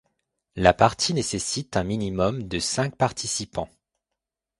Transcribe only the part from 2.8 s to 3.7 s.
participants.